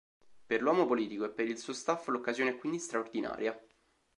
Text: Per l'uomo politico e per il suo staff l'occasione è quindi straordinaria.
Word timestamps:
Per 0.47 0.59
l'uomo 0.63 0.87
politico 0.87 1.25
e 1.25 1.29
per 1.29 1.47
il 1.47 1.59
suo 1.59 1.73
staff 1.73 2.07
l'occasione 2.07 2.49
è 2.49 2.57
quindi 2.57 2.79
straordinaria. 2.79 3.55